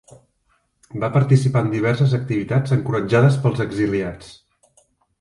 [1.03, 4.37] Va participar en diverses activitats encoratjades pels exiliats.